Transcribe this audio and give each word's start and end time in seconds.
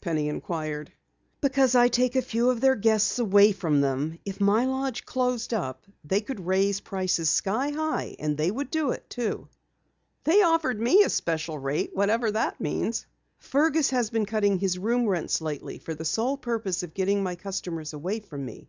Penny 0.00 0.28
inquired. 0.28 0.90
"Because 1.40 1.76
I 1.76 1.86
take 1.86 2.16
a 2.16 2.20
few 2.20 2.50
of 2.50 2.60
their 2.60 2.74
guests 2.74 3.20
away 3.20 3.52
from 3.52 3.80
them. 3.82 4.18
If 4.24 4.40
my 4.40 4.64
lodge 4.66 5.04
closed 5.06 5.54
up 5.54 5.86
they 6.02 6.20
could 6.20 6.44
raise 6.44 6.80
prices 6.80 7.30
sky 7.30 7.70
high, 7.70 8.16
and 8.18 8.36
they 8.36 8.50
would 8.50 8.68
do 8.72 8.90
it, 8.90 9.08
too!" 9.08 9.46
"They 10.24 10.42
offered 10.42 10.80
me 10.80 11.04
a 11.04 11.08
special 11.08 11.56
rate, 11.56 11.90
whatever 11.94 12.32
that 12.32 12.60
means." 12.60 13.06
"Fergus 13.38 13.90
has 13.90 14.10
been 14.10 14.26
cutting 14.26 14.58
his 14.58 14.76
room 14.76 15.06
rents 15.06 15.40
lately 15.40 15.78
for 15.78 15.94
the 15.94 16.04
sole 16.04 16.36
purpose 16.36 16.82
of 16.82 16.92
getting 16.92 17.22
my 17.22 17.36
customers 17.36 17.92
away 17.92 18.18
from 18.18 18.44
me. 18.44 18.68